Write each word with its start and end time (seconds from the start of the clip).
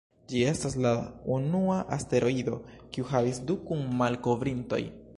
Ĝi 0.29 0.39
estas 0.51 0.77
la 0.85 0.93
unua 1.35 1.77
asteroido, 1.99 2.57
kiu 2.97 3.09
havis 3.15 3.45
du 3.51 3.63
kun-malkovrintoj. 3.69 4.87